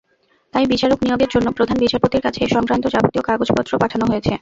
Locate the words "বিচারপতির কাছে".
1.79-2.39